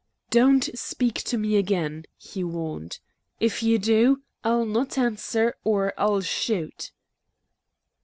"Don't 0.31 0.67
speak 0.73 1.13
to 1.25 1.37
me 1.37 1.57
again," 1.57 2.05
he 2.17 2.43
warned. 2.43 2.97
"If 3.39 3.61
you 3.61 3.77
do, 3.77 4.23
I'll 4.43 4.65
not 4.65 4.97
answer, 4.97 5.53
or 5.63 5.93
I'll 5.95 6.21
shoot!" 6.21 6.91